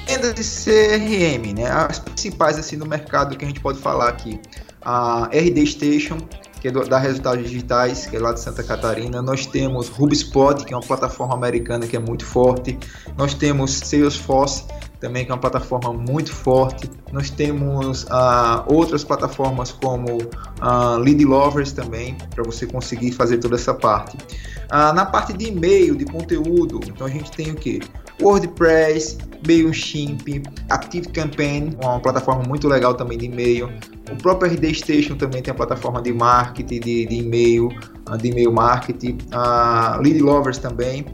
Vendas 0.07 0.33
de 0.33 0.41
CRM, 0.41 1.53
né? 1.53 1.69
As 1.69 1.99
principais 1.99 2.57
assim 2.57 2.77
no 2.77 2.85
mercado 2.85 3.37
que 3.37 3.43
a 3.43 3.47
gente 3.47 3.59
pode 3.59 3.77
falar 3.79 4.07
aqui. 4.07 4.39
A 4.81 5.25
RD 5.33 5.67
Station, 5.67 6.17
que 6.59 6.67
é 6.67 6.71
da 6.71 6.97
Resultados 6.97 7.43
Digitais, 7.43 8.05
que 8.05 8.15
é 8.15 8.19
lá 8.19 8.33
de 8.33 8.39
Santa 8.39 8.63
Catarina. 8.63 9.21
Nós 9.21 9.45
temos 9.45 9.89
HubSpot, 9.89 10.65
que 10.65 10.73
é 10.73 10.77
uma 10.77 10.85
plataforma 10.85 11.33
americana 11.33 11.87
que 11.87 11.95
é 11.95 11.99
muito 11.99 12.25
forte. 12.25 12.77
Nós 13.17 13.33
temos 13.33 13.71
Salesforce, 13.71 14.65
também 14.99 15.25
que 15.25 15.31
é 15.31 15.33
uma 15.33 15.39
plataforma 15.39 15.93
muito 15.93 16.33
forte. 16.33 16.89
Nós 17.11 17.29
temos 17.29 18.03
uh, 18.03 18.63
outras 18.67 19.03
plataformas 19.03 19.71
como 19.71 20.17
uh, 20.17 20.97
Lead 20.99 21.23
Lovers 21.23 21.71
também, 21.71 22.17
para 22.35 22.43
você 22.43 22.67
conseguir 22.67 23.13
fazer 23.13 23.37
toda 23.37 23.55
essa 23.55 23.73
parte. 23.73 24.17
Uh, 24.17 24.93
na 24.93 25.05
parte 25.05 25.33
de 25.33 25.47
e-mail, 25.47 25.95
de 25.95 26.05
conteúdo, 26.05 26.79
então 26.85 27.07
a 27.07 27.09
gente 27.09 27.31
tem 27.31 27.51
o 27.51 27.55
que? 27.55 27.79
WordPress, 28.21 29.17
MailChimp, 29.47 30.43
ActiveCampaign, 30.69 31.77
uma 31.81 31.99
plataforma 31.99 32.43
muito 32.47 32.67
legal 32.67 32.93
também 32.93 33.17
de 33.17 33.25
e-mail. 33.25 33.71
O 34.11 34.15
próprio 34.15 34.51
RD 34.51 34.73
Station 34.73 35.15
também 35.15 35.41
tem 35.41 35.51
a 35.51 35.55
plataforma 35.55 36.01
de 36.01 36.11
marketing, 36.11 36.79
de, 36.79 37.05
de 37.05 37.15
e-mail, 37.15 37.69
de 38.19 38.27
e-mail 38.29 38.51
marketing. 38.51 39.17
A 39.31 39.99
Lead 40.01 40.19
Lovers 40.19 40.57
também. 40.57 41.05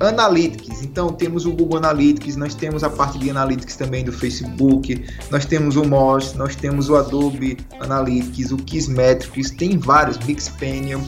Analytics, 0.00 0.82
então 0.82 1.08
temos 1.08 1.44
o 1.44 1.50
Google 1.52 1.78
Analytics, 1.78 2.36
nós 2.36 2.54
temos 2.54 2.84
a 2.84 2.90
parte 2.90 3.18
de 3.18 3.30
Analytics 3.30 3.74
também 3.74 4.04
do 4.04 4.12
Facebook, 4.12 5.04
nós 5.28 5.44
temos 5.44 5.74
o 5.74 5.84
Moz, 5.84 6.34
nós 6.34 6.54
temos 6.54 6.88
o 6.88 6.94
Adobe 6.94 7.58
Analytics, 7.80 8.52
o 8.52 8.56
Kissmetrics, 8.58 9.50
tem 9.50 9.76
vários, 9.76 10.16
Mixpanel, 10.18 11.00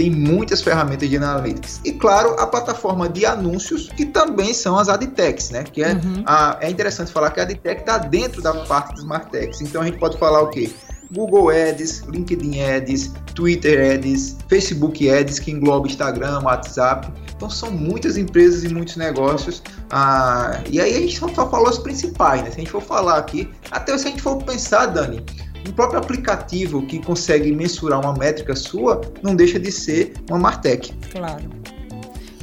tem 0.00 0.10
muitas 0.10 0.62
ferramentas 0.62 1.10
de 1.10 1.18
Analytics. 1.18 1.82
E 1.84 1.92
claro, 1.92 2.34
a 2.40 2.46
plataforma 2.46 3.06
de 3.06 3.26
anúncios, 3.26 3.90
que 3.90 4.06
também 4.06 4.54
são 4.54 4.78
as 4.78 4.88
AdTechs, 4.88 5.50
né? 5.50 5.62
Que 5.62 5.82
é, 5.82 5.92
uhum. 5.92 6.22
a, 6.24 6.56
é 6.62 6.70
interessante 6.70 7.12
falar 7.12 7.30
que 7.30 7.38
a 7.38 7.42
AdTech 7.42 7.82
está 7.82 7.98
dentro 7.98 8.40
da 8.40 8.54
parte 8.64 8.94
dos 8.94 9.04
Martechs. 9.04 9.60
Então 9.60 9.82
a 9.82 9.84
gente 9.84 9.98
pode 9.98 10.16
falar 10.16 10.40
o 10.40 10.48
quê? 10.48 10.70
Google 11.12 11.50
Ads, 11.50 12.04
LinkedIn 12.08 12.62
Ads, 12.62 13.12
Twitter 13.34 13.94
Ads, 13.94 14.38
Facebook 14.48 15.10
Ads, 15.10 15.38
que 15.38 15.50
engloba 15.50 15.86
Instagram, 15.86 16.40
WhatsApp. 16.44 17.12
Então 17.36 17.50
são 17.50 17.70
muitas 17.70 18.16
empresas 18.16 18.64
e 18.64 18.72
muitos 18.72 18.96
negócios. 18.96 19.62
Ah, 19.90 20.62
e 20.70 20.80
aí 20.80 20.96
a 20.96 21.00
gente 21.00 21.18
só 21.18 21.28
falou 21.28 21.68
as 21.68 21.76
principais, 21.76 22.42
né? 22.42 22.50
Se 22.50 22.56
a 22.56 22.60
gente 22.60 22.70
for 22.70 22.82
falar 22.82 23.18
aqui, 23.18 23.50
até 23.70 23.98
se 23.98 24.08
a 24.08 24.10
gente 24.10 24.22
for 24.22 24.42
pensar, 24.44 24.86
Dani, 24.86 25.22
um 25.68 25.72
próprio 25.72 25.98
aplicativo 25.98 26.82
que 26.86 26.98
consegue 26.98 27.52
mensurar 27.52 28.00
uma 28.00 28.12
métrica 28.12 28.54
sua 28.56 29.00
não 29.22 29.34
deixa 29.34 29.58
de 29.58 29.70
ser 29.70 30.14
uma 30.28 30.38
Martech. 30.38 30.92
Claro. 31.12 31.60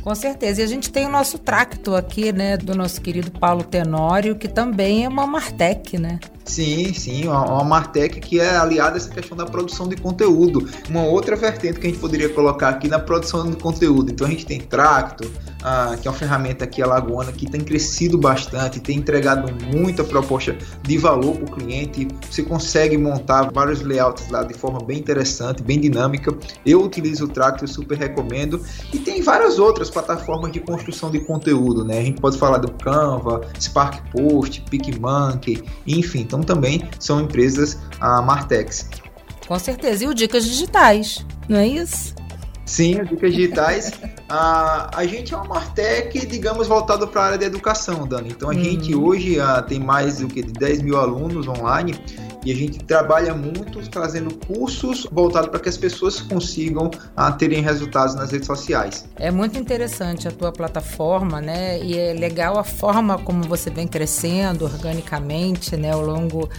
Com 0.08 0.16
certeza. 0.16 0.62
E 0.62 0.64
a 0.64 0.68
gente 0.68 0.90
tem 0.90 1.06
o 1.06 1.10
nosso 1.10 1.38
tracto 1.38 1.94
aqui, 1.94 2.32
né, 2.32 2.56
do 2.56 2.74
nosso 2.74 3.02
querido 3.02 3.30
Paulo 3.30 3.62
Tenório, 3.62 4.38
que 4.38 4.48
também 4.48 5.04
é 5.04 5.10
uma 5.10 5.28
Martech, 5.28 5.98
né? 5.98 6.18
Sim, 6.46 6.94
sim, 6.94 7.28
uma, 7.28 7.44
uma 7.44 7.64
Martech 7.66 8.22
que 8.22 8.40
é 8.40 8.56
aliada 8.56 8.96
a 8.96 8.98
essa 8.98 9.10
questão 9.10 9.36
da 9.36 9.46
produção 9.46 9.86
de 9.86 9.98
conteúdo. 9.98 10.66
Uma 10.90 11.04
outra 11.04 11.36
vertente 11.36 11.78
que 11.78 11.88
a 11.88 11.90
gente 11.90 12.00
poderia 12.00 12.30
colocar 12.30 12.70
aqui 12.70 12.88
na 12.88 13.00
produção 13.00 13.52
de 13.52 13.58
conteúdo. 13.58 14.10
Então 14.10 14.26
a 14.26 14.30
gente 14.30 14.46
tem 14.46 14.62
Tracto, 14.62 15.30
ah, 15.68 15.98
que 16.02 16.08
é 16.08 16.12
uma 16.12 16.18
ferramenta 16.18 16.64
aqui 16.64 16.82
alagoana 16.82 17.34
que 17.34 17.46
tem 17.50 17.60
crescido 17.60 18.18
bastante, 18.18 18.80
tem 18.80 18.98
entregado 18.98 19.54
muita 19.76 20.02
proposta 20.02 20.58
de 20.82 20.98
valor 20.98 21.36
para 21.36 21.46
o 21.46 21.52
cliente. 21.52 22.08
Você 22.30 22.42
consegue 22.42 22.98
montar 22.98 23.52
vários 23.52 23.82
layouts 23.82 24.30
lá 24.30 24.44
de 24.44 24.54
forma 24.54 24.80
bem 24.80 24.98
interessante, 24.98 25.62
bem 25.62 25.78
dinâmica. 25.78 26.34
Eu 26.66 26.82
utilizo 26.82 27.26
o 27.26 27.28
Tracto, 27.28 27.68
super 27.68 27.98
recomendo. 27.98 28.62
E 28.94 28.98
tem 28.98 29.22
várias 29.22 29.60
outras 29.60 29.90
plataformas 29.90 30.54
de 30.54 30.62
construção 30.62 31.12
de 31.12 31.20
conteúdo, 31.20 31.84
né? 31.84 32.00
A 32.00 32.04
gente 32.04 32.22
pode 32.22 32.38
falar 32.38 32.60
do 32.60 32.72
Canva, 32.72 33.42
Spark 33.60 34.10
Post, 34.12 34.64
PicMonkey, 34.70 35.62
enfim. 35.86 36.22
Então 36.22 36.42
também 36.42 36.88
são 36.98 37.20
empresas 37.20 37.78
a 38.00 38.22
Martex. 38.22 38.90
Com 39.46 39.60
certeza. 39.60 40.06
E 40.06 40.08
o 40.08 40.14
Dicas 40.14 40.46
Digitais, 40.46 41.26
não 41.50 41.58
é 41.58 41.68
isso? 41.68 42.16
Sim, 42.68 43.04
Dicas 43.06 43.34
Digitais. 43.34 43.94
a, 44.30 44.92
a 44.94 45.06
gente 45.08 45.34
é 45.34 45.38
uma 45.38 45.46
Martec, 45.46 46.26
digamos, 46.28 46.68
voltado 46.68 47.08
para 47.08 47.22
a 47.22 47.26
área 47.26 47.38
da 47.38 47.46
educação, 47.46 48.06
Dani. 48.06 48.30
Então 48.30 48.50
a 48.50 48.54
uhum. 48.54 48.64
gente 48.64 48.94
hoje 48.94 49.40
a, 49.40 49.56
ah, 49.56 49.62
tem 49.62 49.80
mais 49.80 50.20
do 50.20 50.28
que 50.28 50.44
10 50.44 50.82
mil 50.82 50.98
alunos 50.98 51.48
online 51.48 51.96
e 52.46 52.52
a 52.52 52.56
gente 52.56 52.80
trabalha 52.80 53.34
muito 53.34 53.80
trazendo 53.90 54.34
cursos 54.46 55.08
voltados 55.12 55.50
para 55.50 55.60
que 55.60 55.70
as 55.70 55.78
pessoas 55.78 56.20
consigam 56.20 56.92
a, 57.16 57.28
ah, 57.28 57.32
terem 57.32 57.62
resultados 57.62 58.16
nas 58.16 58.32
redes 58.32 58.48
sociais. 58.48 59.06
É 59.16 59.32
muito 59.32 59.58
interessante 59.58 60.28
a 60.28 60.32
tua 60.32 60.52
plataforma, 60.52 61.40
né? 61.40 61.80
E 61.82 61.98
é 61.98 62.14
legal 62.14 62.60
a 62.60 62.64
forma 62.64 63.18
como 63.18 63.44
você 63.44 63.70
vem 63.70 63.88
crescendo 63.88 64.66
organicamente, 64.66 65.78
né, 65.78 65.92
ao 65.92 66.02
longo 66.02 66.50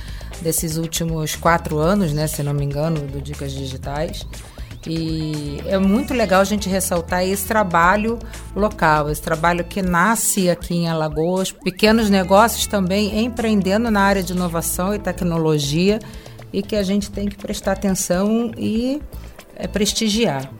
desses 0.40 0.76
últimos 0.76 1.36
quatro 1.36 1.78
anos, 1.78 2.12
né, 2.12 2.26
se 2.26 2.42
não 2.42 2.54
me 2.54 2.64
engano, 2.64 3.00
do 3.00 3.20
Dicas 3.20 3.52
Digitais. 3.52 4.26
E 4.88 5.60
é 5.66 5.76
muito 5.76 6.14
legal 6.14 6.40
a 6.40 6.44
gente 6.44 6.66
ressaltar 6.66 7.22
esse 7.22 7.46
trabalho 7.46 8.18
local, 8.56 9.10
esse 9.10 9.20
trabalho 9.20 9.62
que 9.62 9.82
nasce 9.82 10.48
aqui 10.48 10.74
em 10.74 10.88
Alagoas, 10.88 11.52
pequenos 11.52 12.08
negócios 12.08 12.66
também 12.66 13.22
empreendendo 13.22 13.90
na 13.90 14.00
área 14.00 14.22
de 14.22 14.32
inovação 14.32 14.94
e 14.94 14.98
tecnologia 14.98 15.98
e 16.50 16.62
que 16.62 16.74
a 16.74 16.82
gente 16.82 17.10
tem 17.10 17.28
que 17.28 17.36
prestar 17.36 17.72
atenção 17.72 18.50
e 18.56 19.02
é, 19.54 19.66
prestigiar. 19.66 20.50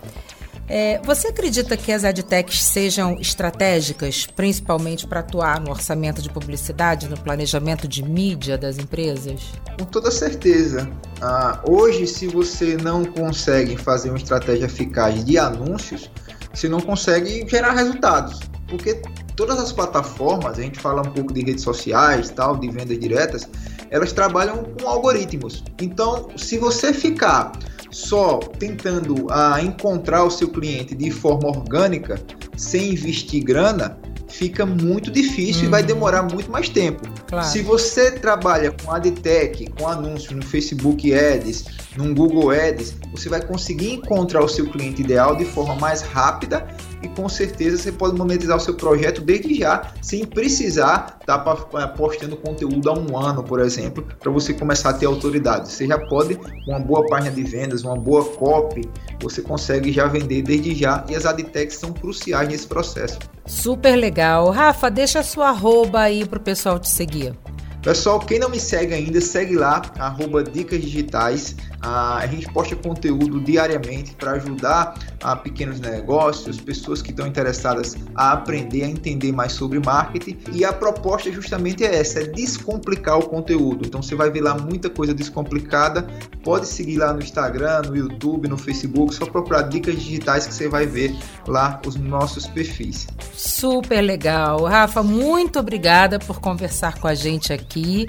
É, 0.68 1.00
você 1.02 1.28
acredita 1.28 1.76
que 1.76 1.90
as 1.90 2.04
adtechs 2.04 2.62
sejam 2.62 3.18
estratégicas, 3.18 4.26
principalmente 4.26 5.06
para 5.06 5.20
atuar 5.20 5.60
no 5.60 5.70
orçamento 5.70 6.20
de 6.20 6.28
publicidade, 6.28 7.08
no 7.08 7.18
planejamento 7.18 7.88
de 7.88 8.02
mídia 8.02 8.58
das 8.58 8.76
empresas? 8.76 9.40
Com 9.78 9.86
toda 9.86 10.10
certeza. 10.10 10.88
Ah, 11.22 11.62
hoje, 11.66 12.06
se 12.06 12.26
você 12.26 12.76
não 12.76 13.04
consegue 13.04 13.76
fazer 13.78 14.10
uma 14.10 14.18
estratégia 14.18 14.66
eficaz 14.66 15.24
de 15.24 15.38
anúncios, 15.38 16.10
você 16.52 16.68
não 16.68 16.80
consegue 16.80 17.46
gerar 17.48 17.72
resultados. 17.72 18.40
Porque 18.68 19.00
todas 19.34 19.58
as 19.58 19.72
plataformas, 19.72 20.58
a 20.58 20.62
gente 20.62 20.78
fala 20.78 21.00
um 21.00 21.10
pouco 21.10 21.32
de 21.32 21.42
redes 21.42 21.64
sociais, 21.64 22.28
tal, 22.28 22.56
de 22.58 22.68
vendas 22.70 22.98
diretas, 22.98 23.48
elas 23.90 24.12
trabalham 24.12 24.64
com 24.64 24.86
algoritmos. 24.86 25.64
Então, 25.80 26.28
se 26.36 26.58
você 26.58 26.92
ficar 26.92 27.52
só 27.90 28.38
tentando 28.38 29.26
a 29.30 29.62
encontrar 29.62 30.24
o 30.24 30.30
seu 30.30 30.48
cliente 30.48 30.94
de 30.94 31.10
forma 31.10 31.48
orgânica, 31.48 32.20
sem 32.56 32.92
investir 32.92 33.42
grana, 33.42 33.98
fica 34.28 34.64
muito 34.64 35.10
difícil 35.10 35.64
e 35.64 35.66
vai 35.68 35.80
uhum. 35.82 35.86
demorar 35.86 36.22
muito 36.22 36.50
mais 36.50 36.68
tempo. 36.68 37.02
Claro. 37.26 37.46
Se 37.46 37.62
você 37.62 38.12
trabalha 38.12 38.72
com 38.72 38.92
AdTech, 38.92 39.70
com 39.78 39.88
anúncios 39.88 40.32
no 40.32 40.44
Facebook 40.44 41.12
Ads, 41.12 41.64
num 41.96 42.14
Google 42.14 42.50
Ads, 42.50 42.94
você 43.12 43.28
vai 43.28 43.44
conseguir 43.44 43.94
encontrar 43.94 44.42
o 44.42 44.48
seu 44.48 44.70
cliente 44.70 45.02
ideal 45.02 45.36
de 45.36 45.44
forma 45.44 45.74
mais 45.76 46.02
rápida 46.02 46.66
e 47.02 47.08
com 47.08 47.28
certeza 47.28 47.78
você 47.78 47.92
pode 47.92 48.16
monetizar 48.16 48.56
o 48.56 48.60
seu 48.60 48.74
projeto 48.74 49.20
desde 49.20 49.54
já, 49.54 49.92
sem 50.02 50.24
precisar 50.24 51.18
estar 51.20 51.38
tá 51.38 51.88
postando 51.88 52.36
conteúdo 52.36 52.90
há 52.90 52.98
um 52.98 53.16
ano, 53.16 53.42
por 53.42 53.60
exemplo, 53.60 54.06
para 54.18 54.30
você 54.30 54.52
começar 54.52 54.90
a 54.90 54.92
ter 54.92 55.06
autoridade. 55.06 55.72
Você 55.72 55.86
já 55.86 55.98
pode, 55.98 56.36
com 56.36 56.70
uma 56.70 56.80
boa 56.80 57.06
página 57.06 57.34
de 57.34 57.42
vendas, 57.42 57.82
uma 57.82 57.96
boa 57.96 58.24
copy, 58.24 58.82
você 59.20 59.42
consegue 59.42 59.92
já 59.92 60.06
vender 60.06 60.42
desde 60.42 60.74
já 60.74 61.04
e 61.08 61.14
as 61.14 61.26
adtechs 61.26 61.76
são 61.78 61.92
cruciais 61.92 62.48
nesse 62.48 62.66
processo. 62.66 63.18
Super 63.46 63.96
legal. 63.96 64.17
Rafa, 64.50 64.90
deixa 64.90 65.20
a 65.20 65.22
sua 65.22 65.50
arroba 65.50 66.00
aí 66.00 66.26
para 66.26 66.38
o 66.38 66.42
pessoal 66.42 66.78
te 66.78 66.88
seguir. 66.88 67.34
Pessoal, 67.82 68.18
quem 68.18 68.40
não 68.40 68.50
me 68.50 68.58
segue 68.58 68.92
ainda, 68.92 69.20
segue 69.20 69.54
lá, 69.54 69.80
arroba 69.98 70.42
Dicas 70.42 70.80
Digitais. 70.80 71.54
a 71.80 72.26
gente 72.26 72.52
posta 72.52 72.74
conteúdo 72.74 73.40
diariamente 73.40 74.14
para 74.16 74.32
ajudar 74.32 74.98
a 75.22 75.36
pequenos 75.36 75.78
negócios, 75.78 76.60
pessoas 76.60 77.00
que 77.00 77.10
estão 77.10 77.26
interessadas 77.26 77.96
a 78.16 78.32
aprender, 78.32 78.82
a 78.82 78.88
entender 78.88 79.30
mais 79.30 79.52
sobre 79.52 79.78
marketing. 79.78 80.38
E 80.52 80.64
a 80.64 80.72
proposta 80.72 81.30
justamente 81.30 81.84
é 81.84 81.94
essa, 81.94 82.20
é 82.20 82.24
descomplicar 82.24 83.18
o 83.18 83.28
conteúdo. 83.28 83.86
Então 83.86 84.02
você 84.02 84.16
vai 84.16 84.28
ver 84.28 84.40
lá 84.40 84.58
muita 84.58 84.90
coisa 84.90 85.14
descomplicada. 85.14 86.04
Pode 86.42 86.66
seguir 86.66 86.98
lá 86.98 87.12
no 87.12 87.20
Instagram, 87.20 87.82
no 87.82 87.96
YouTube, 87.96 88.48
no 88.48 88.58
Facebook, 88.58 89.14
só 89.14 89.24
procurar 89.24 89.62
Dicas 89.62 89.94
Digitais 89.94 90.48
que 90.48 90.54
você 90.54 90.68
vai 90.68 90.84
ver 90.84 91.16
lá 91.46 91.80
os 91.86 91.94
nossos 91.94 92.48
perfis. 92.48 93.06
Super 93.32 94.02
legal. 94.02 94.64
Rafa, 94.64 95.02
muito 95.02 95.60
obrigada 95.60 96.18
por 96.18 96.40
conversar 96.40 96.98
com 96.98 97.06
a 97.06 97.14
gente 97.14 97.52
aqui 97.52 97.67
aqui. 97.68 98.06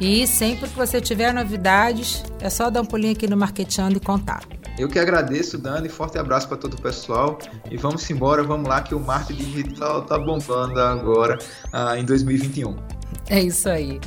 E 0.00 0.26
sempre 0.26 0.68
que 0.68 0.74
você 0.74 1.00
tiver 1.00 1.32
novidades, 1.32 2.24
é 2.40 2.48
só 2.48 2.70
dar 2.70 2.80
um 2.80 2.84
pulinho 2.84 3.12
aqui 3.12 3.28
no 3.28 3.36
Marketeando 3.36 3.98
e 3.98 4.00
contar. 4.00 4.42
Eu 4.78 4.88
que 4.88 4.98
agradeço, 4.98 5.58
Dani. 5.58 5.88
Forte 5.88 6.18
abraço 6.18 6.48
para 6.48 6.56
todo 6.56 6.74
o 6.74 6.80
pessoal. 6.80 7.38
E 7.70 7.76
vamos 7.76 8.08
embora, 8.10 8.42
vamos 8.42 8.68
lá, 8.68 8.80
que 8.80 8.94
o 8.94 9.00
marketing 9.00 9.44
digital 9.44 10.02
tá 10.02 10.18
bombando 10.18 10.80
agora 10.80 11.38
ah, 11.72 11.98
em 11.98 12.04
2021. 12.04 12.74
É 13.28 13.40
isso 13.40 13.68
aí. 13.68 14.00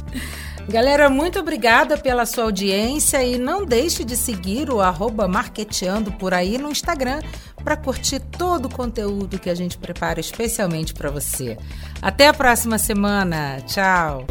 Galera, 0.67 1.09
muito 1.09 1.39
obrigada 1.39 1.95
pela 1.95 2.25
sua 2.25 2.45
audiência 2.45 3.23
e 3.23 3.37
não 3.37 3.63
deixe 3.63 4.03
de 4.03 4.17
seguir 4.17 4.71
o 4.71 4.81
arroba 4.81 5.27
marketeando 5.27 6.11
por 6.13 6.33
aí 6.33 6.57
no 6.57 6.71
Instagram 6.71 7.21
para 7.63 7.77
curtir 7.77 8.19
todo 8.19 8.65
o 8.65 8.69
conteúdo 8.69 9.37
que 9.37 9.49
a 9.49 9.55
gente 9.55 9.77
prepara 9.77 10.19
especialmente 10.19 10.93
para 10.93 11.11
você. 11.11 11.57
Até 12.01 12.27
a 12.27 12.33
próxima 12.33 12.79
semana. 12.79 13.61
Tchau! 13.67 14.25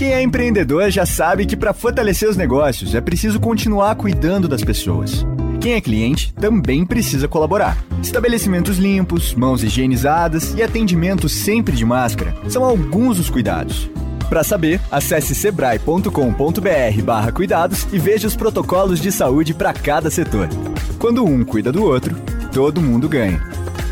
Quem 0.00 0.12
é 0.14 0.22
empreendedor 0.22 0.90
já 0.90 1.04
sabe 1.04 1.44
que 1.44 1.54
para 1.54 1.74
fortalecer 1.74 2.26
os 2.26 2.36
negócios 2.36 2.94
é 2.94 3.02
preciso 3.02 3.38
continuar 3.38 3.94
cuidando 3.96 4.48
das 4.48 4.64
pessoas. 4.64 5.26
Quem 5.60 5.74
é 5.74 5.80
cliente 5.80 6.32
também 6.32 6.86
precisa 6.86 7.28
colaborar. 7.28 7.76
Estabelecimentos 8.02 8.78
limpos, 8.78 9.34
mãos 9.34 9.62
higienizadas 9.62 10.54
e 10.54 10.62
atendimento 10.62 11.28
sempre 11.28 11.76
de 11.76 11.84
máscara 11.84 12.34
são 12.48 12.64
alguns 12.64 13.18
dos 13.18 13.28
cuidados. 13.28 13.90
Para 14.30 14.42
saber, 14.42 14.80
acesse 14.90 15.34
sebrae.com.br/cuidados 15.34 17.86
e 17.92 17.98
veja 17.98 18.26
os 18.26 18.34
protocolos 18.34 19.00
de 19.00 19.12
saúde 19.12 19.52
para 19.52 19.74
cada 19.74 20.08
setor. 20.08 20.48
Quando 20.98 21.26
um 21.26 21.44
cuida 21.44 21.70
do 21.70 21.84
outro, 21.84 22.16
todo 22.54 22.80
mundo 22.80 23.06
ganha. 23.06 23.49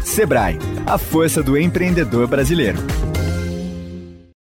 Sebrae, 0.08 0.58
a 0.86 0.96
força 0.96 1.42
do 1.42 1.56
empreendedor 1.56 2.26
brasileiro. 2.26 2.78